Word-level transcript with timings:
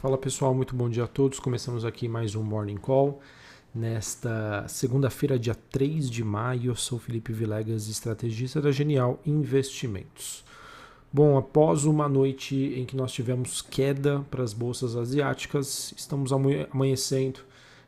Fala 0.00 0.16
pessoal, 0.16 0.54
muito 0.54 0.74
bom 0.74 0.88
dia 0.88 1.04
a 1.04 1.06
todos. 1.06 1.38
Começamos 1.38 1.84
aqui 1.84 2.08
mais 2.08 2.34
um 2.34 2.42
Morning 2.42 2.78
Call. 2.78 3.20
Nesta 3.74 4.66
segunda-feira, 4.66 5.38
dia 5.38 5.54
3 5.54 6.08
de 6.08 6.24
maio, 6.24 6.70
eu 6.70 6.74
sou 6.74 6.98
Felipe 6.98 7.34
Vilegas, 7.34 7.86
estrategista 7.86 8.62
da 8.62 8.72
Genial 8.72 9.20
Investimentos. 9.26 10.42
Bom, 11.12 11.36
após 11.36 11.84
uma 11.84 12.08
noite 12.08 12.56
em 12.56 12.86
que 12.86 12.96
nós 12.96 13.12
tivemos 13.12 13.60
queda 13.60 14.24
para 14.30 14.42
as 14.42 14.54
bolsas 14.54 14.96
asiáticas, 14.96 15.92
estamos 15.94 16.32
amanhecendo 16.32 17.40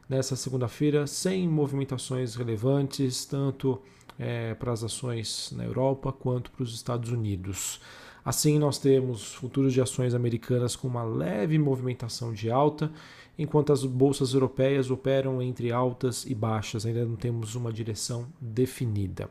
nessa 0.07 0.37
segunda-feira 0.37 1.07
sem 1.07 1.49
movimentações 1.49 2.35
relevantes, 2.35 3.25
tanto 3.25 3.81
é, 4.19 4.53
para 4.53 4.71
as 4.71 4.85
ações 4.85 5.51
na 5.57 5.65
Europa 5.65 6.13
quanto 6.13 6.51
para 6.51 6.63
os 6.63 6.75
Estados 6.75 7.11
Unidos. 7.11 7.81
Assim, 8.25 8.59
nós 8.59 8.79
temos 8.79 9.35
futuros 9.35 9.73
de 9.73 9.81
ações 9.81 10.15
americanas 10.15 10.77
com 10.77 10.87
uma 10.87 11.03
leve 11.03 11.59
movimentação 11.59 12.33
de 12.33 12.51
alta, 12.51 12.93
enquanto 13.37 13.73
as 13.73 13.85
bolsas 13.85 14.33
europeias 14.33 14.91
operam 14.91 15.43
entre 15.43 15.73
altas 15.73 16.25
e 16.25 16.35
baixas, 16.35 16.87
ainda 16.87 17.05
não 17.05 17.17
temos 17.17 17.55
uma 17.55 17.73
direção 17.73 18.27
definida. 18.41 19.29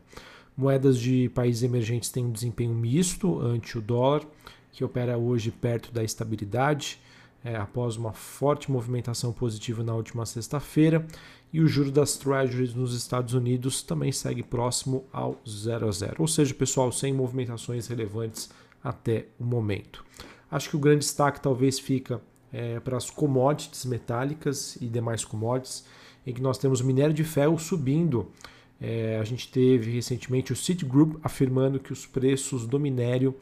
Moedas 0.57 0.99
de 0.99 1.29
países 1.29 1.63
emergentes 1.63 2.09
têm 2.09 2.25
um 2.25 2.31
desempenho 2.31 2.73
misto 2.73 3.39
ante 3.39 3.77
o 3.77 3.81
dólar, 3.81 4.23
que 4.71 4.83
opera 4.83 5.17
hoje 5.17 5.51
perto 5.51 5.91
da 5.91 6.03
estabilidade, 6.03 6.99
é, 7.43 7.55
após 7.55 7.95
uma 7.95 8.13
forte 8.13 8.69
movimentação 8.69 9.31
positiva 9.33 9.83
na 9.83 9.95
última 9.95 10.25
sexta-feira, 10.25 11.05
e 11.53 11.59
o 11.59 11.67
juro 11.67 11.91
das 11.91 12.17
Treasuries 12.17 12.73
nos 12.73 12.93
Estados 12.95 13.33
Unidos 13.33 13.81
também 13.81 14.11
segue 14.11 14.43
próximo 14.43 15.05
ao 15.11 15.39
0 15.47 15.87
a 15.87 15.91
0. 15.91 16.15
Ou 16.19 16.27
seja, 16.27 16.53
pessoal, 16.53 16.91
sem 16.91 17.13
movimentações 17.13 17.87
relevantes 17.87 18.49
até 18.83 19.27
o 19.39 19.43
momento. 19.43 20.03
Acho 20.49 20.69
que 20.69 20.75
o 20.75 20.79
grande 20.79 20.99
destaque 20.99 21.39
talvez 21.39 21.79
fica 21.79 22.21
é, 22.51 22.79
para 22.79 22.97
as 22.97 23.09
commodities 23.09 23.85
metálicas 23.85 24.75
e 24.81 24.87
demais 24.87 25.23
commodities, 25.23 25.85
em 26.25 26.33
que 26.33 26.41
nós 26.41 26.57
temos 26.57 26.81
minério 26.81 27.13
de 27.13 27.23
ferro 27.23 27.57
subindo. 27.57 28.31
É, 28.79 29.17
a 29.19 29.23
gente 29.23 29.49
teve 29.51 29.91
recentemente 29.91 30.51
o 30.51 30.55
Citigroup 30.55 31.17
afirmando 31.23 31.79
que 31.79 31.93
os 31.93 32.05
preços 32.05 32.65
do 32.65 32.79
minério 32.79 33.35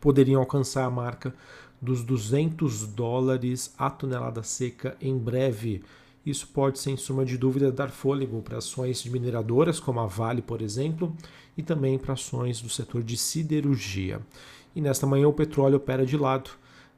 poderiam 0.00 0.40
alcançar 0.40 0.84
a 0.84 0.90
marca 0.90 1.34
dos 1.80 2.04
200 2.04 2.86
dólares 2.88 3.74
a 3.78 3.90
tonelada 3.90 4.42
seca 4.42 4.96
em 5.00 5.16
breve. 5.16 5.82
Isso 6.24 6.46
pode, 6.48 6.78
sem 6.78 6.96
suma 6.96 7.24
de 7.24 7.38
dúvida, 7.38 7.72
dar 7.72 7.90
fôlego 7.90 8.42
para 8.42 8.58
ações 8.58 9.02
de 9.02 9.10
mineradoras, 9.10 9.80
como 9.80 10.00
a 10.00 10.06
Vale, 10.06 10.42
por 10.42 10.60
exemplo, 10.60 11.16
e 11.56 11.62
também 11.62 11.98
para 11.98 12.12
ações 12.12 12.60
do 12.60 12.68
setor 12.68 13.02
de 13.02 13.16
siderurgia. 13.16 14.20
E 14.74 14.80
nesta 14.80 15.06
manhã 15.06 15.28
o 15.28 15.32
petróleo 15.32 15.76
opera 15.76 16.04
de 16.04 16.16
lado, 16.16 16.50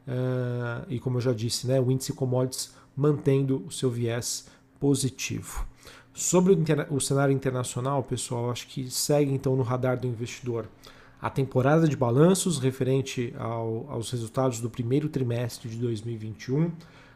uh, 0.08 0.84
e 0.88 0.98
como 0.98 1.18
eu 1.18 1.20
já 1.20 1.32
disse, 1.32 1.66
né, 1.66 1.80
o 1.80 1.90
índice 1.90 2.12
commodities 2.12 2.74
mantendo 2.96 3.64
o 3.66 3.70
seu 3.70 3.90
viés 3.90 4.48
positivo. 4.80 5.66
Sobre 6.12 6.52
o, 6.52 6.94
o 6.94 7.00
cenário 7.00 7.32
internacional, 7.32 8.02
pessoal, 8.02 8.50
acho 8.50 8.66
que 8.66 8.90
segue 8.90 9.32
então 9.32 9.56
no 9.56 9.62
radar 9.62 9.98
do 9.98 10.06
investidor 10.06 10.68
a 11.22 11.30
temporada 11.30 11.86
de 11.86 11.96
balanços 11.96 12.58
referente 12.58 13.32
ao, 13.38 13.86
aos 13.88 14.10
resultados 14.10 14.60
do 14.60 14.68
primeiro 14.68 15.08
trimestre 15.08 15.70
de 15.70 15.76
2021 15.76 16.72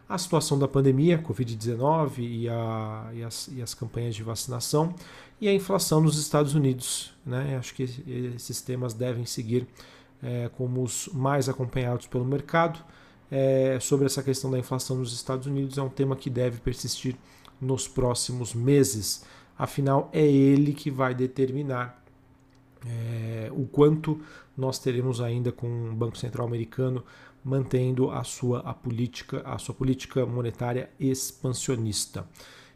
a 0.08 0.16
situação 0.18 0.58
da 0.58 0.68
pandemia, 0.68 1.18
Covid-19 1.18 2.18
e, 2.18 2.44
e, 2.44 3.24
as, 3.24 3.48
e 3.48 3.60
as 3.60 3.74
campanhas 3.74 4.14
de 4.14 4.22
vacinação 4.22 4.94
e 5.40 5.48
a 5.48 5.54
inflação 5.54 6.00
nos 6.00 6.16
Estados 6.18 6.54
Unidos. 6.54 7.12
Né? 7.24 7.56
Acho 7.58 7.74
que 7.74 7.82
esses 8.36 8.60
temas 8.60 8.94
devem 8.94 9.26
seguir 9.26 9.66
é, 10.22 10.48
como 10.56 10.82
os 10.82 11.08
mais 11.12 11.48
acompanhados 11.48 12.06
pelo 12.06 12.24
mercado. 12.24 12.82
É, 13.30 13.78
sobre 13.80 14.06
essa 14.06 14.22
questão 14.22 14.50
da 14.50 14.58
inflação 14.58 14.96
nos 14.96 15.12
Estados 15.12 15.46
Unidos 15.46 15.76
é 15.76 15.82
um 15.82 15.88
tema 15.88 16.14
que 16.14 16.30
deve 16.30 16.60
persistir 16.60 17.16
nos 17.60 17.88
próximos 17.88 18.54
meses. 18.54 19.24
Afinal, 19.58 20.08
é 20.12 20.24
ele 20.24 20.72
que 20.72 20.90
vai 20.90 21.14
determinar 21.14 22.02
é, 22.86 23.50
o 23.52 23.66
quanto 23.66 24.20
nós 24.56 24.78
teremos 24.78 25.20
ainda 25.20 25.50
com 25.50 25.90
o 25.90 25.94
Banco 25.94 26.16
Central 26.16 26.46
americano 26.46 27.02
mantendo 27.46 28.10
a 28.10 28.24
sua, 28.24 28.58
a 28.58 28.74
política, 28.74 29.40
a 29.44 29.56
sua 29.56 29.72
política 29.72 30.26
monetária 30.26 30.90
expansionista. 30.98 32.28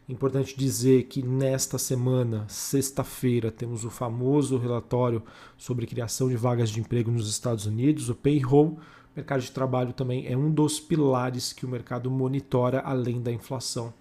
Importante 0.07 0.57
dizer 0.57 1.03
que 1.03 1.21
nesta 1.21 1.77
semana, 1.77 2.45
sexta-feira, 2.47 3.51
temos 3.51 3.83
o 3.83 3.89
famoso 3.89 4.57
relatório 4.57 5.21
sobre 5.57 5.85
criação 5.85 6.29
de 6.29 6.37
vagas 6.37 6.69
de 6.69 6.79
emprego 6.79 7.11
nos 7.11 7.29
Estados 7.29 7.65
Unidos, 7.65 8.07
o 8.09 8.15
payroll. 8.15 8.79
O 9.13 9.17
mercado 9.17 9.41
de 9.41 9.51
trabalho 9.51 9.91
também 9.91 10.25
é 10.25 10.37
um 10.37 10.49
dos 10.49 10.79
pilares 10.79 11.51
que 11.51 11.65
o 11.65 11.69
mercado 11.69 12.09
monitora 12.09 12.79
além 12.79 13.21
da 13.21 13.31
inflação, 13.31 13.93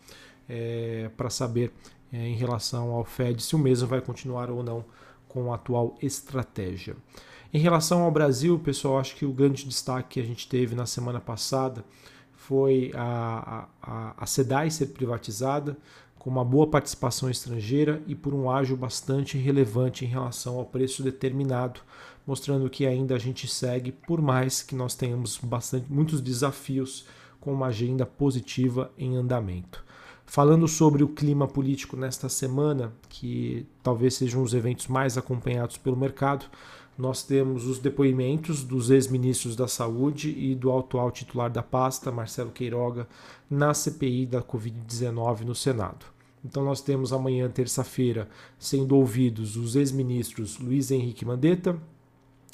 é, 0.49 1.11
para 1.17 1.31
saber 1.31 1.73
é, 2.13 2.29
em 2.29 2.37
relação 2.37 2.93
ao 2.93 3.05
Fed 3.05 3.43
se 3.43 3.57
o 3.57 3.59
mesmo 3.59 3.89
vai 3.89 4.01
continuar 4.01 4.51
ou 4.51 4.63
não 4.63 4.85
com 5.27 5.53
a 5.53 5.57
atual 5.57 5.97
estratégia. 6.01 6.97
Em 7.53 7.59
relação 7.59 8.03
ao 8.03 8.13
Brasil, 8.13 8.57
pessoal, 8.61 8.99
acho 8.99 9.17
que 9.17 9.27
o 9.27 9.33
grande 9.33 9.65
destaque 9.65 10.11
que 10.11 10.21
a 10.21 10.25
gente 10.25 10.49
teve 10.49 10.77
na 10.77 10.87
semana 10.87 11.19
passada 11.19 11.85
foi 12.33 12.93
a, 12.95 13.67
a, 13.83 14.15
a 14.19 14.27
SEDAI 14.27 14.71
ser 14.71 14.87
privatizada, 14.87 15.77
com 16.17 16.31
uma 16.31 16.45
boa 16.45 16.67
participação 16.69 17.29
estrangeira 17.29 18.03
e 18.07 18.15
por 18.15 18.35
um 18.35 18.49
ágio 18.49 18.77
bastante 18.77 19.37
relevante 19.37 20.05
em 20.05 20.09
relação 20.09 20.59
ao 20.59 20.65
preço 20.65 21.03
determinado, 21.03 21.81
mostrando 22.25 22.71
que 22.71 22.87
ainda 22.87 23.17
a 23.17 23.19
gente 23.19 23.49
segue, 23.49 23.91
por 23.91 24.23
mais 24.23 24.63
que 24.63 24.77
nós 24.77 24.95
tenhamos 24.95 25.39
bastante, 25.39 25.91
muitos 25.91 26.21
desafios 26.21 27.05
com 27.41 27.53
uma 27.53 27.67
agenda 27.67 28.07
positiva 28.07 28.93
em 28.97 29.17
andamento. 29.17 29.85
Falando 30.25 30.69
sobre 30.69 31.03
o 31.03 31.09
clima 31.09 31.49
político 31.49 31.97
nesta 31.97 32.29
semana, 32.29 32.93
que 33.09 33.67
talvez 33.83 34.15
sejam 34.15 34.43
os 34.43 34.55
eventos 34.55 34.87
mais 34.87 35.19
acompanhados 35.19 35.77
pelo 35.77 35.97
mercado, 35.97 36.47
nós 37.01 37.23
temos 37.23 37.67
os 37.67 37.79
depoimentos 37.79 38.63
dos 38.63 38.91
ex-ministros 38.91 39.57
da 39.57 39.67
Saúde 39.67 40.31
e 40.31 40.55
do 40.55 40.77
atual 40.77 41.11
titular 41.11 41.51
da 41.51 41.63
pasta, 41.63 42.13
Marcelo 42.13 42.51
Queiroga, 42.51 43.09
na 43.49 43.73
CPI 43.73 44.27
da 44.27 44.43
Covid-19 44.43 45.41
no 45.41 45.55
Senado. 45.55 46.05
Então 46.45 46.65
nós 46.65 46.81
temos 46.81 47.13
amanhã, 47.13 47.49
terça-feira, 47.49 48.29
sendo 48.59 48.97
ouvidos 48.97 49.57
os 49.57 49.77
ex-ministros 49.77 50.59
Luiz 50.59 50.91
Henrique 50.91 51.25
Mandetta 51.25 51.81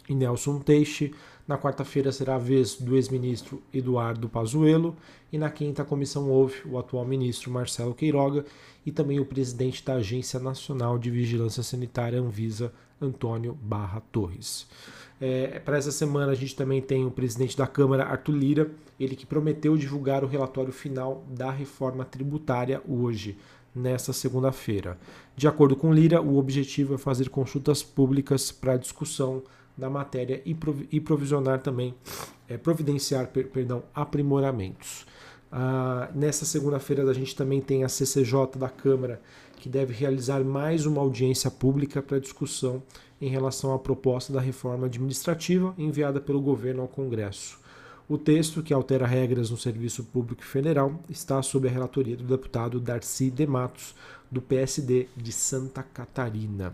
e 0.08 0.14
Nelson 0.14 0.58
Teixe, 0.60 1.12
na 1.46 1.56
quarta-feira 1.56 2.10
será 2.10 2.34
a 2.34 2.38
vez 2.38 2.74
do 2.74 2.96
ex-ministro 2.96 3.62
Eduardo 3.72 4.28
Pazuello 4.28 4.96
e 5.32 5.38
na 5.38 5.48
quinta 5.48 5.82
a 5.82 5.84
comissão 5.84 6.28
ouve 6.28 6.62
o 6.66 6.78
atual 6.78 7.04
ministro 7.04 7.50
Marcelo 7.50 7.94
Queiroga 7.94 8.44
e 8.84 8.90
também 8.90 9.20
o 9.20 9.24
presidente 9.24 9.84
da 9.84 9.94
Agência 9.94 10.40
Nacional 10.40 10.98
de 10.98 11.10
Vigilância 11.10 11.62
Sanitária 11.62 12.20
Anvisa, 12.20 12.72
Antônio 13.00 13.56
Barra 13.62 14.00
Torres. 14.10 14.66
É, 15.20 15.60
Para 15.60 15.78
essa 15.78 15.92
semana 15.92 16.32
a 16.32 16.34
gente 16.34 16.56
também 16.56 16.82
tem 16.82 17.06
o 17.06 17.10
presidente 17.10 17.56
da 17.56 17.66
Câmara, 17.66 18.04
Arthur 18.04 18.32
Lira, 18.32 18.70
ele 18.98 19.14
que 19.14 19.24
prometeu 19.24 19.76
divulgar 19.76 20.24
o 20.24 20.26
relatório 20.26 20.72
final 20.72 21.24
da 21.28 21.50
reforma 21.50 22.04
tributária 22.04 22.82
hoje, 22.88 23.36
nesta 23.74 24.12
segunda-feira. 24.12 24.98
De 25.36 25.46
acordo 25.46 25.76
com 25.76 25.92
Lira, 25.92 26.20
o 26.20 26.38
objetivo 26.38 26.94
é 26.94 26.98
fazer 26.98 27.28
consultas 27.28 27.82
públicas 27.82 28.50
para 28.50 28.76
discussão 28.76 29.42
da 29.76 29.90
matéria 29.90 30.42
e, 30.44 31.00
provisionar 31.00 31.60
também, 31.60 31.94
é, 32.48 32.56
providenciar 32.56 33.28
per, 33.28 33.48
perdão, 33.48 33.82
aprimoramentos. 33.94 35.06
Ah, 35.50 36.10
nessa 36.14 36.44
segunda-feira 36.44 37.08
a 37.08 37.14
gente 37.14 37.36
também 37.36 37.60
tem 37.60 37.84
a 37.84 37.88
CCJ 37.88 38.58
da 38.58 38.68
Câmara, 38.68 39.20
que 39.56 39.68
deve 39.68 39.92
realizar 39.92 40.42
mais 40.44 40.86
uma 40.86 41.00
audiência 41.00 41.50
pública 41.50 42.02
para 42.02 42.18
discussão 42.18 42.82
em 43.20 43.28
relação 43.28 43.72
à 43.72 43.78
proposta 43.78 44.32
da 44.32 44.40
reforma 44.40 44.86
administrativa 44.86 45.74
enviada 45.78 46.20
pelo 46.20 46.40
governo 46.40 46.82
ao 46.82 46.88
Congresso. 46.88 47.58
O 48.08 48.16
texto, 48.16 48.62
que 48.62 48.72
altera 48.72 49.06
regras 49.06 49.50
no 49.50 49.56
Serviço 49.56 50.04
Público 50.04 50.44
Federal, 50.44 51.00
está 51.08 51.42
sob 51.42 51.66
a 51.66 51.70
relatoria 51.70 52.16
do 52.16 52.22
deputado 52.22 52.78
Darcy 52.78 53.30
de 53.30 53.46
Matos, 53.46 53.96
do 54.30 54.40
PSD 54.40 55.08
de 55.16 55.32
Santa 55.32 55.82
Catarina. 55.82 56.72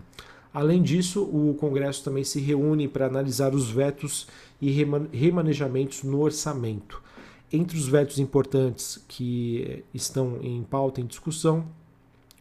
Além 0.52 0.82
disso, 0.82 1.22
o 1.22 1.54
Congresso 1.54 2.04
também 2.04 2.24
se 2.24 2.38
reúne 2.38 2.86
para 2.86 3.06
analisar 3.06 3.54
os 3.54 3.70
vetos 3.70 4.26
e 4.60 4.70
remanejamentos 5.12 6.02
no 6.02 6.20
orçamento. 6.20 7.02
Entre 7.50 7.76
os 7.76 7.88
vetos 7.88 8.18
importantes 8.18 9.02
que 9.08 9.82
estão 9.92 10.38
em 10.42 10.62
pauta 10.62 11.00
em 11.00 11.06
discussão, 11.06 11.66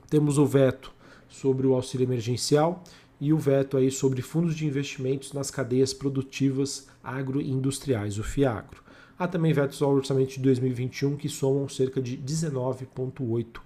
temos 0.10 0.38
o 0.38 0.46
veto 0.46 0.92
sobre 1.30 1.66
o 1.66 1.74
auxílio 1.74 2.06
emergencial 2.06 2.84
e 3.20 3.32
o 3.32 3.38
veto 3.38 3.78
aí 3.78 3.90
sobre 3.90 4.22
fundos 4.22 4.56
de 4.56 4.66
investimentos 4.66 5.32
nas 5.32 5.50
cadeias 5.50 5.94
produtivas 5.94 6.88
agroindustriais, 7.04 8.18
o 8.18 8.24
FIAGRO. 8.24 8.84
Há 9.18 9.28
também 9.28 9.54
vetos 9.54 9.82
ao 9.82 9.94
orçamento 9.94 10.32
de 10.32 10.40
2021 10.40 11.16
que 11.16 11.30
somam 11.30 11.70
cerca 11.70 12.02
de 12.02 12.18
19,8 12.18 13.62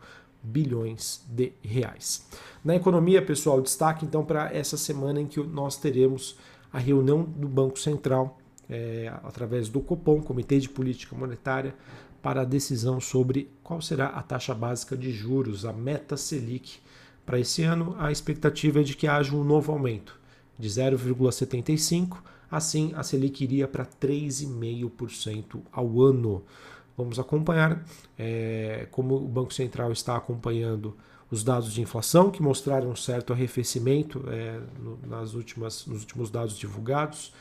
bilhões 0.46 1.26
de 1.28 1.54
reais. 1.62 2.26
Na 2.64 2.76
economia, 2.76 3.22
pessoal, 3.22 3.62
destaque 3.62 4.06
então 4.06 4.24
para 4.24 4.54
essa 4.54 4.78
semana 4.78 5.20
em 5.20 5.28
que 5.28 5.40
nós 5.42 5.78
teremos 5.78 6.38
a 6.72 6.80
reunião 6.80 7.24
do 7.24 7.48
Banco 7.48 7.80
Central 7.80 8.38
é, 8.70 9.12
através 9.24 9.70
do 9.70 9.80
Copom, 9.80 10.22
Comitê 10.22 10.60
de 10.60 10.70
Política 10.70 11.16
Monetária, 11.16 11.76
para 12.22 12.42
a 12.42 12.46
decisão 12.46 13.00
sobre 13.00 13.52
qual 13.64 13.82
será 13.82 14.08
a 14.08 14.22
taxa 14.22 14.54
básica 14.54 14.98
de 14.98 15.12
juros, 15.12 15.66
a 15.66 15.72
meta 15.72 16.18
Selic. 16.18 16.80
Para 17.26 17.40
esse 17.40 17.64
ano, 17.64 17.96
a 18.00 18.12
expectativa 18.12 18.80
é 18.80 18.84
de 18.84 18.96
que 18.96 19.08
haja 19.08 19.36
um 19.36 19.44
novo 19.44 19.72
aumento 19.72 20.20
de 20.58 20.68
0,75, 20.68 22.18
assim 22.50 22.94
a 22.96 23.04
Selic 23.04 23.44
iria 23.44 23.68
para 23.68 23.86
3,5% 23.86 25.62
ao 25.72 26.02
ano. 26.02 26.44
Vamos 26.98 27.20
acompanhar 27.20 27.84
é, 28.18 28.88
como 28.92 29.16
o 29.16 29.28
Banco 29.28 29.54
Central 29.54 29.92
está 29.92 30.16
acompanhando 30.16 30.96
os 31.30 31.44
dados 31.44 31.74
de 31.74 31.82
inflação, 31.82 32.30
que 32.30 32.42
mostraram 32.42 32.90
um 32.90 32.96
certo 32.96 33.34
arrefecimento 33.34 34.24
é, 34.30 34.60
no, 34.80 35.00
nas 35.08 35.34
últimas, 35.34 35.86
nos 35.86 36.02
últimos 36.02 36.30
dados 36.30 36.58
divulgados, 36.58 37.34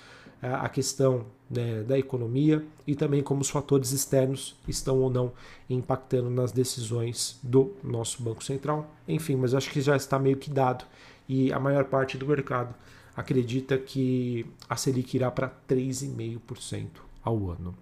é, 0.43 0.49
a 0.49 0.69
questão 0.69 1.27
né, 1.51 1.83
da 1.83 1.99
economia 1.99 2.65
e 2.87 2.95
também 2.95 3.23
como 3.23 3.43
os 3.43 3.51
fatores 3.51 3.93
externos 3.93 4.56
estão 4.67 5.01
ou 5.01 5.11
não 5.11 5.33
impactando 5.71 6.31
nas 6.31 6.50
decisões 6.50 7.39
do 7.43 7.73
nosso 7.83 8.23
Banco 8.23 8.43
Central. 8.43 8.91
Enfim, 9.07 9.37
mas 9.37 9.55
acho 9.55 9.71
que 9.71 9.81
já 9.81 9.97
está 9.97 10.19
meio 10.19 10.37
que 10.37 10.50
dado 10.50 10.85
e 11.29 11.53
a 11.53 11.61
maior 11.61 11.85
parte 11.85 12.19
do 12.19 12.27
mercado 12.27 12.75
acredita 13.17 13.79
que 13.79 14.45
a 14.69 14.77
Selic 14.77 15.15
irá 15.15 15.31
para 15.31 15.50
3,5% 15.69 16.89
ao 17.23 17.50
ano. 17.50 17.75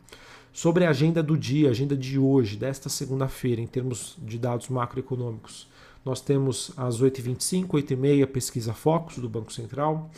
Sobre 0.52 0.84
a 0.84 0.90
agenda 0.90 1.22
do 1.22 1.36
dia, 1.36 1.70
agenda 1.70 1.96
de 1.96 2.18
hoje, 2.18 2.58
desta 2.58 2.90
segunda-feira, 2.90 3.58
em 3.58 3.66
termos 3.66 4.18
de 4.18 4.38
dados 4.38 4.68
macroeconômicos, 4.68 5.66
nós 6.04 6.20
temos 6.20 6.72
às 6.76 7.00
8h25, 7.00 7.68
8h30, 7.68 8.26
pesquisa 8.26 8.74
Focus 8.74 9.16
do 9.16 9.30
Banco 9.30 9.50
Central, 9.50 10.10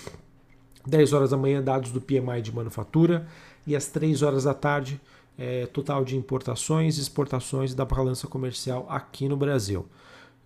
10 0.85 1.13
horas 1.13 1.31
da 1.31 1.37
manhã, 1.37 1.63
dados 1.63 1.93
do 1.93 2.01
PMI 2.01 2.43
de 2.43 2.53
manufatura, 2.53 3.29
e 3.65 3.77
às 3.77 3.87
3 3.87 4.23
horas 4.23 4.43
da 4.43 4.53
tarde, 4.53 5.01
é, 5.39 5.67
total 5.67 6.05
de 6.05 6.17
importações 6.17 6.99
e 6.99 7.01
exportações 7.01 7.73
da 7.73 7.85
balança 7.85 8.27
comercial 8.27 8.87
aqui 8.89 9.29
no 9.29 9.37
Brasil. 9.37 9.87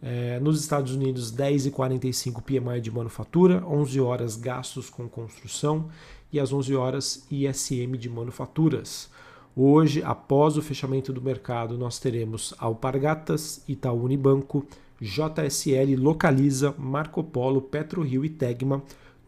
É, 0.03 0.39
nos 0.39 0.61
Estados 0.61 0.95
Unidos, 0.95 1.33
10h45 1.33 2.43
PMI 2.43 2.81
de 2.83 2.91
manufatura, 2.91 3.65
11 3.67 4.01
horas 4.01 4.37
gastos 4.37 4.91
com 4.91 5.09
construção 5.09 5.89
e 6.31 6.39
às 6.39 6.53
11 6.53 6.77
horas 6.77 7.27
ISM 7.31 7.97
de 7.97 8.11
manufaturas. 8.11 9.09
Hoje, 9.55 10.03
após 10.03 10.57
o 10.57 10.63
fechamento 10.63 11.13
do 11.13 11.21
mercado, 11.21 11.77
nós 11.77 11.99
teremos 11.99 12.55
Alpargatas, 12.59 13.63
Itaú 13.67 14.05
Unibanco, 14.05 14.67
JSL, 15.01 15.97
Localiza, 15.97 16.75
Marco 16.79 17.23
Polo, 17.23 17.63
PetroRio 17.63 18.25
e 18.25 18.29
Tegma, 18.29 18.83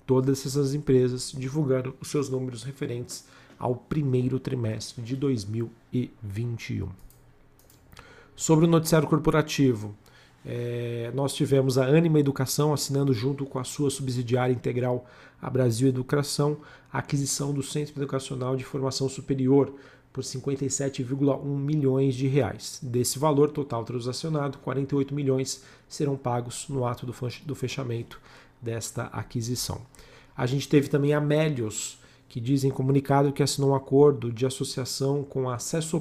todas 0.06 0.44
essas 0.44 0.74
empresas 0.74 1.32
divulgando 1.36 1.94
os 2.00 2.08
seus 2.08 2.28
números 2.28 2.64
referentes 2.64 3.24
ao 3.58 3.76
primeiro 3.76 4.40
trimestre 4.40 5.02
de 5.02 5.14
2021. 5.14 6.88
Sobre 8.34 8.64
o 8.64 8.68
noticiário 8.68 9.06
corporativo, 9.06 9.94
é, 10.44 11.10
nós 11.14 11.34
tivemos 11.34 11.76
a 11.76 11.84
Anima 11.84 12.18
Educação 12.18 12.72
assinando 12.72 13.12
junto 13.12 13.44
com 13.44 13.58
a 13.58 13.64
sua 13.64 13.90
subsidiária 13.90 14.52
integral, 14.52 15.06
a 15.40 15.50
Brasil 15.50 15.88
Educação, 15.88 16.58
a 16.92 16.98
aquisição 16.98 17.52
do 17.52 17.62
Centro 17.62 17.98
Educacional 17.98 18.56
de 18.56 18.64
Formação 18.64 19.08
Superior 19.08 19.74
por 20.12 20.24
57,1 20.24 21.44
milhões 21.44 22.14
de 22.14 22.26
reais. 22.26 22.80
Desse 22.82 23.18
valor 23.18 23.50
total 23.50 23.84
transacionado, 23.84 24.58
48 24.58 25.14
milhões 25.14 25.62
serão 25.88 26.16
pagos 26.16 26.66
no 26.68 26.84
ato 26.84 27.06
do 27.06 27.54
fechamento 27.54 28.20
desta 28.60 29.04
aquisição. 29.04 29.82
A 30.36 30.46
gente 30.46 30.68
teve 30.68 30.88
também 30.88 31.12
a 31.12 31.20
Melios, 31.20 31.98
que 32.28 32.40
diz 32.40 32.64
em 32.64 32.70
comunicado 32.70 33.32
que 33.32 33.42
assinou 33.42 33.70
um 33.70 33.74
acordo 33.74 34.32
de 34.32 34.46
associação 34.46 35.22
com 35.22 35.50
a 35.50 35.58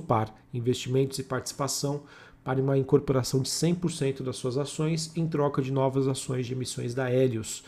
Par 0.07 0.33
Investimentos 0.53 1.19
e 1.19 1.23
Participação 1.23 2.03
para 2.43 2.61
uma 2.61 2.77
incorporação 2.77 3.41
de 3.41 3.49
100% 3.49 4.23
das 4.23 4.37
suas 4.37 4.57
ações 4.57 5.11
em 5.15 5.27
troca 5.27 5.61
de 5.61 5.71
novas 5.71 6.07
ações 6.07 6.45
de 6.45 6.53
emissões 6.53 6.93
da 6.93 7.11
Helios, 7.11 7.63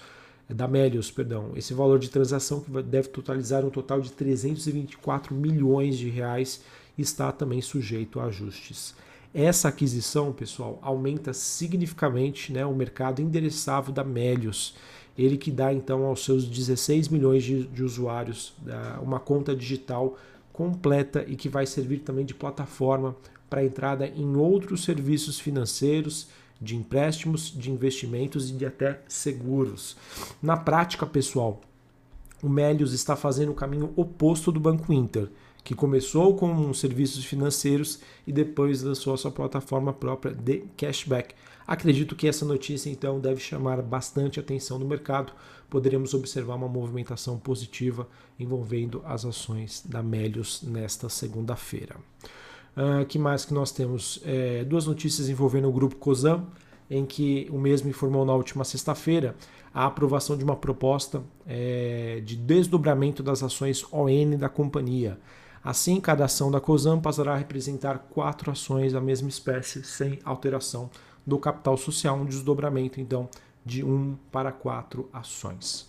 da 0.50 0.68
Melios, 0.68 1.10
perdão. 1.12 1.52
Esse 1.56 1.74
valor 1.74 2.00
de 2.00 2.10
transação 2.10 2.60
que 2.60 2.72
deve 2.84 3.10
totalizar 3.10 3.66
um 3.66 3.70
total 3.70 4.02
de 4.02 4.12
324 4.12 5.34
milhões 5.34 5.98
de 5.98 6.10
reais 6.10 6.62
está 6.98 7.32
também 7.32 7.62
sujeito 7.62 8.20
a 8.20 8.26
ajustes. 8.26 8.94
Essa 9.34 9.70
aquisição, 9.70 10.34
pessoal, 10.34 10.78
aumenta 10.82 11.32
significativamente 11.32 12.52
né, 12.52 12.66
o 12.66 12.76
mercado 12.76 13.22
endereçável 13.22 13.94
da 13.94 14.04
Melios. 14.04 14.76
Ele 15.18 15.38
que 15.38 15.52
dá 15.52 15.74
então 15.74 16.06
aos 16.06 16.24
seus 16.26 16.46
16 16.46 17.08
milhões 17.08 17.44
de, 17.44 17.64
de 17.68 17.84
usuários 17.84 18.54
uma 19.02 19.20
conta 19.20 19.56
digital 19.56 20.18
completa 20.52 21.24
e 21.28 21.36
que 21.36 21.48
vai 21.48 21.66
servir 21.66 22.00
também 22.00 22.26
de 22.26 22.34
plataforma 22.34 23.16
para 23.52 23.66
entrada 23.66 24.08
em 24.08 24.38
outros 24.38 24.86
serviços 24.86 25.38
financeiros, 25.38 26.30
de 26.62 26.78
empréstimos, 26.78 27.52
de 27.54 27.70
investimentos 27.70 28.50
e 28.50 28.54
de 28.54 28.66
até 28.66 29.02
seguros. 29.10 29.98
Na 30.42 30.56
prática, 30.56 31.06
pessoal, 31.06 31.60
o 32.42 32.48
Melius 32.48 32.94
está 32.94 33.14
fazendo 33.14 33.52
o 33.52 33.56
caminho 33.56 33.92
oposto 33.98 34.54
do 34.54 34.60
Banco 34.60 34.94
Inter, 34.94 35.28
que 35.66 35.76
começou 35.76 36.34
com 36.38 36.74
serviços 36.74 37.26
financeiros 37.26 38.00
e 38.26 38.32
depois 38.32 38.84
lançou 38.84 39.14
a 39.14 39.18
sua 39.18 39.32
plataforma 39.32 39.92
própria 39.92 40.34
de 40.34 40.64
cashback. 40.78 41.36
Acredito 41.68 42.16
que 42.16 42.30
essa 42.30 42.46
notícia 42.46 42.90
então 42.90 43.20
deve 43.20 43.42
chamar 43.42 43.82
bastante 43.82 44.40
atenção 44.40 44.80
no 44.80 44.88
mercado. 44.88 45.34
Poderemos 45.70 46.14
observar 46.14 46.56
uma 46.56 46.70
movimentação 46.70 47.38
positiva 47.38 48.08
envolvendo 48.40 49.02
as 49.06 49.26
ações 49.26 49.84
da 49.86 50.02
Melius 50.02 50.62
nesta 50.64 51.10
segunda-feira. 51.10 51.98
Uh, 52.76 53.06
que 53.06 53.20
mais 53.20 53.44
que 53.44 53.54
nós 53.54 53.72
temos? 53.72 54.22
É, 54.26 54.64
duas 54.64 54.86
notícias 54.86 55.28
envolvendo 55.28 55.68
o 55.68 55.72
grupo 55.72 55.96
COSAM, 55.98 56.46
em 56.90 57.06
que 57.06 57.48
o 57.52 57.58
mesmo 57.58 57.90
informou 57.90 58.26
na 58.26 58.34
última 58.34 58.64
sexta-feira 58.64 59.36
a 59.74 59.86
aprovação 59.86 60.38
de 60.38 60.44
uma 60.44 60.56
proposta 60.56 61.24
é, 61.48 62.22
de 62.26 62.36
desdobramento 62.36 63.24
das 63.24 63.42
ações 63.42 63.86
ON 63.92 64.38
da 64.38 64.50
companhia. 64.50 65.18
Assim, 65.64 66.02
cada 66.02 66.26
ação 66.26 66.50
da 66.50 66.60
COSAM 66.60 67.00
passará 67.00 67.34
a 67.34 67.38
representar 67.38 68.00
quatro 68.10 68.52
ações 68.52 68.94
da 68.94 69.00
mesma 69.00 69.30
espécie, 69.30 69.84
sem 69.84 70.20
alteração 70.26 70.90
do 71.26 71.38
capital 71.38 71.78
social, 71.78 72.18
um 72.18 72.26
desdobramento 72.26 73.00
então 73.00 73.30
de 73.66 73.84
um 73.84 74.18
para 74.32 74.52
quatro 74.52 75.08
ações. 75.14 75.88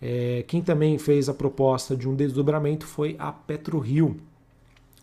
É, 0.00 0.44
quem 0.46 0.60
também 0.60 0.98
fez 0.98 1.28
a 1.28 1.34
proposta 1.34 1.96
de 1.96 2.08
um 2.08 2.14
desdobramento 2.14 2.86
foi 2.86 3.16
a 3.18 3.32
PetroRio, 3.32 4.20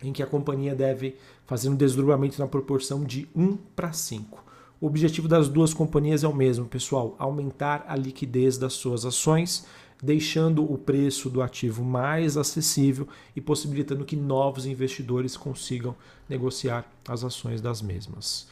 em 0.04 0.12
que 0.12 0.24
a 0.24 0.28
companhia 0.28 0.76
deve 0.76 1.16
fazer 1.46 1.70
um 1.70 1.76
desdobramento 1.76 2.40
na 2.40 2.48
proporção 2.48 3.04
de 3.04 3.28
1 3.36 3.58
para 3.76 3.94
5. 3.94 4.44
O 4.80 4.88
objetivo 4.88 5.28
das 5.28 5.48
duas 5.48 5.74
companhias 5.74 6.24
é 6.24 6.28
o 6.28 6.36
mesmo, 6.36 6.66
pessoal: 6.66 7.16
aumentar 7.20 7.86
a 7.88 7.96
liquidez 7.96 8.58
das 8.58 8.74
suas 8.74 9.06
ações, 9.06 9.66
deixando 10.02 10.64
o 10.64 10.78
preço 10.78 11.30
do 11.30 11.42
ativo 11.42 11.84
mais 11.84 12.36
acessível 12.36 13.08
e 13.36 13.42
possibilitando 13.42 14.06
que 14.06 14.16
novos 14.16 14.66
investidores 14.66 15.38
consigam 15.38 15.96
negociar 16.28 16.90
as 17.08 17.24
ações 17.24 17.62
das 17.62 17.82
mesmas. 17.82 18.48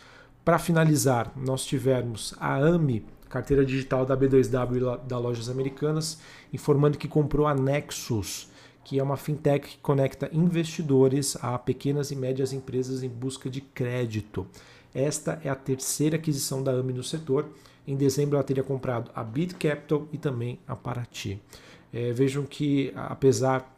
Para 0.45 0.59
finalizar, 0.59 1.31
nós 1.35 1.65
tivemos 1.65 2.35
a 2.39 2.55
AMI, 2.55 3.03
carteira 3.27 3.65
digital 3.65 4.05
da 4.05 4.15
B2W 4.15 4.99
da 5.07 5.17
Lojas 5.17 5.49
Americanas, 5.49 6.19
informando 6.53 6.97
que 6.97 7.07
comprou 7.07 7.47
a 7.47 7.55
Nexus 7.55 8.49
que 8.89 8.97
é 8.97 9.03
uma 9.03 9.17
fintech 9.17 9.67
que 9.67 9.77
conecta 9.77 10.31
investidores 10.33 11.37
a 11.43 11.59
pequenas 11.59 12.09
e 12.09 12.15
médias 12.15 12.51
empresas 12.53 13.03
em 13.03 13.07
busca 13.07 13.47
de 13.47 13.61
crédito. 13.61 14.47
Esta 14.91 15.39
é 15.43 15.49
a 15.49 15.53
terceira 15.53 16.15
aquisição 16.15 16.63
da 16.63 16.71
AMI 16.71 16.93
no 16.93 17.03
setor. 17.03 17.51
Em 17.87 17.95
dezembro 17.95 18.35
ela 18.35 18.43
teria 18.43 18.63
comprado 18.63 19.11
a 19.13 19.23
Bit 19.23 19.53
Capital 19.53 20.07
e 20.11 20.17
também 20.17 20.57
a 20.67 20.75
Paraty. 20.75 21.39
É, 21.93 22.11
vejam 22.13 22.47
que, 22.47 22.91
apesar 22.95 23.71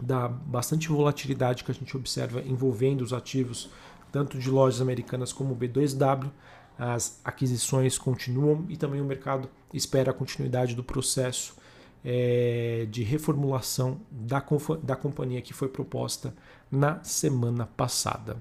da 0.00 0.28
bastante 0.28 0.86
volatilidade 0.86 1.64
que 1.64 1.72
a 1.72 1.74
gente 1.74 1.96
observa 1.96 2.40
envolvendo 2.40 3.02
os 3.02 3.12
ativos, 3.12 3.68
tanto 4.12 4.38
de 4.38 4.48
lojas 4.48 4.80
americanas 4.80 5.32
como 5.32 5.56
B2W, 5.56 6.30
as 6.78 7.20
aquisições 7.24 7.98
continuam 7.98 8.64
e 8.68 8.76
também 8.76 9.00
o 9.00 9.04
mercado 9.04 9.50
espera 9.74 10.12
a 10.12 10.14
continuidade 10.14 10.76
do 10.76 10.84
processo 10.84 11.57
é, 12.04 12.86
de 12.90 13.02
reformulação 13.02 14.00
da, 14.10 14.44
da 14.82 14.96
companhia 14.96 15.42
que 15.42 15.52
foi 15.52 15.68
proposta 15.68 16.34
na 16.70 17.02
semana 17.02 17.66
passada. 17.76 18.36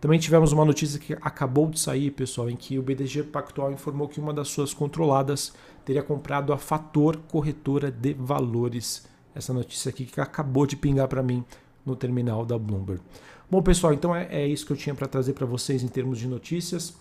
Também 0.00 0.18
tivemos 0.18 0.52
uma 0.52 0.64
notícia 0.64 0.98
que 0.98 1.12
acabou 1.20 1.68
de 1.68 1.78
sair, 1.78 2.10
pessoal, 2.10 2.48
em 2.48 2.56
que 2.56 2.78
o 2.78 2.82
BDG 2.82 3.24
Pactual 3.24 3.70
informou 3.70 4.08
que 4.08 4.18
uma 4.18 4.32
das 4.32 4.48
suas 4.48 4.72
controladas 4.72 5.52
teria 5.84 6.02
comprado 6.02 6.52
a 6.52 6.58
Fator 6.58 7.18
Corretora 7.28 7.90
de 7.90 8.14
Valores. 8.14 9.06
Essa 9.34 9.52
notícia 9.52 9.90
aqui 9.90 10.06
que 10.06 10.20
acabou 10.20 10.66
de 10.66 10.74
pingar 10.74 11.06
para 11.06 11.22
mim 11.22 11.44
no 11.84 11.94
terminal 11.94 12.46
da 12.46 12.58
Bloomberg. 12.58 13.02
Bom, 13.50 13.60
pessoal, 13.62 13.92
então 13.92 14.14
é, 14.14 14.26
é 14.30 14.46
isso 14.46 14.64
que 14.64 14.72
eu 14.72 14.76
tinha 14.76 14.94
para 14.94 15.06
trazer 15.06 15.34
para 15.34 15.44
vocês 15.44 15.82
em 15.82 15.88
termos 15.88 16.18
de 16.18 16.26
notícias. 16.26 16.96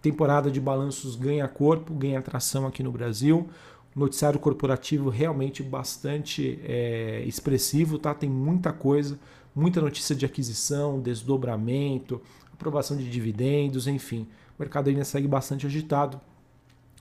Temporada 0.00 0.50
de 0.50 0.60
balanços 0.60 1.14
ganha 1.14 1.46
corpo, 1.46 1.94
ganha 1.94 2.18
atração 2.18 2.66
aqui 2.66 2.82
no 2.82 2.90
Brasil 2.90 3.48
Noticiário 3.94 4.40
corporativo 4.40 5.10
realmente 5.10 5.62
bastante 5.62 6.58
é, 6.64 7.22
expressivo, 7.26 7.98
tá? 7.98 8.14
Tem 8.14 8.28
muita 8.28 8.72
coisa, 8.72 9.18
muita 9.54 9.80
notícia 9.80 10.16
de 10.16 10.24
aquisição, 10.24 10.98
desdobramento, 10.98 12.20
aprovação 12.52 12.96
de 12.96 13.10
dividendos, 13.10 13.86
enfim. 13.86 14.26
O 14.58 14.62
mercado 14.62 14.88
ainda 14.88 15.04
segue 15.04 15.28
bastante 15.28 15.66
agitado 15.66 16.20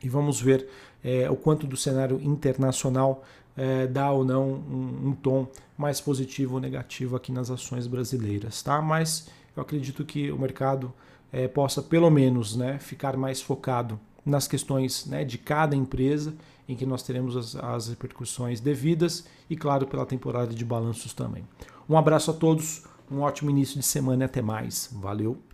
e 0.03 0.09
vamos 0.09 0.41
ver 0.41 0.67
é, 1.03 1.29
o 1.29 1.35
quanto 1.35 1.65
do 1.65 1.77
cenário 1.77 2.19
internacional 2.21 3.23
é, 3.55 3.87
dá 3.87 4.11
ou 4.11 4.23
não 4.23 4.49
um, 4.49 5.09
um, 5.09 5.13
tom 5.13 5.47
mais 5.77 6.01
positivo 6.01 6.55
ou 6.55 6.61
negativo 6.61 7.15
aqui 7.15 7.31
nas 7.31 7.49
ações 7.51 7.87
brasileiras, 7.87 8.61
tá? 8.61 8.81
Mas 8.81 9.29
eu 9.55 9.61
acredito 9.61 10.05
que 10.05 10.31
o 10.31 10.39
mercado 10.39 10.93
é, 11.31 11.47
possa 11.47 11.81
pelo 11.81 12.09
menos 12.09 12.55
né, 12.55 12.79
ficar 12.79 13.17
mais 13.17 13.41
focado 13.41 13.99
nas 14.25 14.47
questões 14.47 15.05
né, 15.05 15.23
de 15.23 15.37
cada 15.37 15.75
empresa, 15.75 16.33
em 16.67 16.75
que 16.75 16.85
nós 16.85 17.03
teremos 17.03 17.35
as, 17.35 17.55
as 17.55 17.87
repercussões 17.89 18.59
devidas 18.59 19.25
e, 19.49 19.55
claro, 19.55 19.87
pela 19.87 20.05
temporada 20.05 20.53
de 20.53 20.63
balanços 20.63 21.13
também. 21.13 21.43
Um 21.89 21.97
abraço 21.97 22.31
a 22.31 22.33
todos, 22.33 22.83
um 23.11 23.19
ótimo 23.19 23.49
início 23.49 23.79
de 23.79 23.85
semana 23.85 24.23
e 24.23 24.25
até 24.25 24.41
mais. 24.41 24.89
Valeu! 24.93 25.50